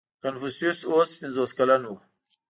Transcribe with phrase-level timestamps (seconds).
[0.23, 1.93] •کنفوسیوس اوس پنځوس کلن و.